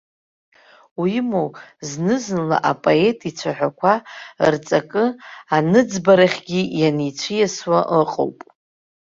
Уимоу, 1.01 1.49
зны-зынла 1.89 2.57
апоет 2.71 3.19
ицәаҳәақәа 3.29 3.93
рҵакы 4.53 5.05
аныӡбарахьгьы 5.55 6.61
ианицәыиасуа 6.79 7.79
ыҟоуп. 7.99 8.37